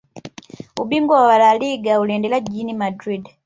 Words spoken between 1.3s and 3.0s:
laliga ulienda jiji la